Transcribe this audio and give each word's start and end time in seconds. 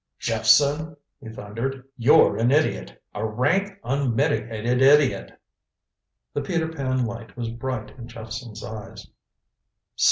"Jephson," 0.17 0.97
he 1.19 1.29
thundered, 1.29 1.87
"you're 1.95 2.35
an 2.35 2.49
idiot! 2.49 2.99
A 3.13 3.23
rank 3.23 3.77
unmitigated 3.83 4.81
idiot!" 4.81 5.39
The 6.33 6.41
Peter 6.41 6.69
Pan 6.69 7.05
light 7.05 7.37
was 7.37 7.51
bright 7.51 7.91
in 7.99 8.07
Jephson's 8.07 8.63
eyes. 8.63 9.07